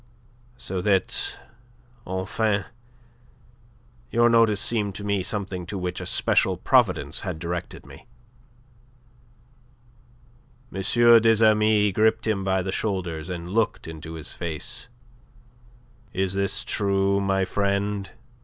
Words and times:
so 0.57 0.81
that, 0.81 1.37
enfin, 2.07 2.65
your 4.09 4.31
notice 4.31 4.59
seemed 4.59 4.95
to 4.95 5.03
me 5.03 5.21
something 5.21 5.63
to 5.63 5.77
which 5.77 6.01
a 6.01 6.07
special 6.07 6.57
providence 6.57 7.19
had 7.21 7.37
directed 7.37 7.85
me." 7.85 8.07
M. 10.73 10.81
des 11.21 11.45
Amis 11.45 11.91
gripped 11.93 12.25
him 12.25 12.43
by 12.43 12.63
the 12.63 12.71
shoulders, 12.71 13.29
and 13.29 13.51
looked 13.51 13.87
into 13.87 14.13
his 14.13 14.33
face. 14.33 14.89
"Is 16.13 16.33
this 16.33 16.65
true, 16.65 17.19
my 17.21 17.45
friend?" 17.45 18.09